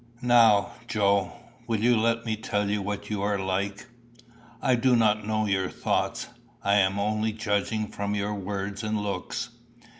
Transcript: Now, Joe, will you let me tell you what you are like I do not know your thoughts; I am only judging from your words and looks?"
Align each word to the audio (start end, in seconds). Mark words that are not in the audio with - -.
Now, 0.23 0.71
Joe, 0.87 1.31
will 1.67 1.79
you 1.79 1.95
let 1.95 2.25
me 2.25 2.35
tell 2.35 2.71
you 2.71 2.81
what 2.81 3.11
you 3.11 3.21
are 3.21 3.37
like 3.37 3.85
I 4.59 4.73
do 4.73 4.95
not 4.95 5.27
know 5.27 5.45
your 5.45 5.69
thoughts; 5.69 6.27
I 6.63 6.77
am 6.77 6.97
only 6.99 7.31
judging 7.33 7.87
from 7.87 8.15
your 8.15 8.33
words 8.33 8.81
and 8.81 8.99
looks?" 8.99 9.49